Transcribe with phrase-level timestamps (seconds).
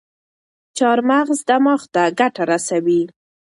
[0.77, 3.01] چارمغز دماغ ته ګټه رسوي.